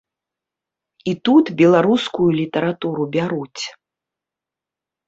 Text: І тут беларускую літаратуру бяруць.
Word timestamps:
І 1.11 1.13
тут 1.29 1.45
беларускую 1.61 2.29
літаратуру 2.41 3.03
бяруць. 3.19 3.63